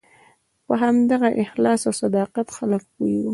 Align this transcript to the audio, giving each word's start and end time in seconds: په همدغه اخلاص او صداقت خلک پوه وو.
په 0.65 0.73
همدغه 0.83 1.29
اخلاص 1.43 1.81
او 1.87 1.93
صداقت 2.03 2.47
خلک 2.57 2.81
پوه 2.93 3.11
وو. 3.23 3.29